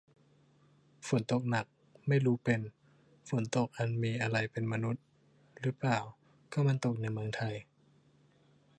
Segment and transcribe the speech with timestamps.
[1.07, 1.65] ฝนตกหนัก
[2.07, 2.61] ไม่รู้เป็น
[3.29, 5.03] ฝนตกอันมีอะไรเป็นมนุษย์
[5.65, 5.99] รึเปล่า
[6.51, 7.55] ก็มันตกในเมืองไทย